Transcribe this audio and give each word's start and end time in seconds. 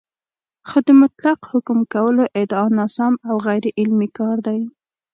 خو 0.67 0.77
د 0.87 0.89
مطلق 1.01 1.39
حکم 1.51 1.79
کولو 1.93 2.23
ادعا 2.41 2.65
ناسم 2.77 3.13
او 3.29 3.35
غیرعلمي 3.47 4.09
کار 4.17 4.37
دی 4.47 4.59